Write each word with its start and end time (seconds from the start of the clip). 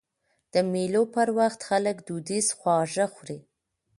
د 0.53 0.55
مېلو 0.71 1.03
پر 1.15 1.27
وخت 1.39 1.59
خلک 1.69 1.95
دودیز 2.07 2.47
خواږه 2.57 3.05
خوري. 3.13 3.39